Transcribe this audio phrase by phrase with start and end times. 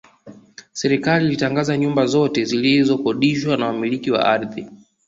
[0.73, 4.67] Serikali ilitangaza nyumba zote zilizokodishwa na Wamiliki wa ardhi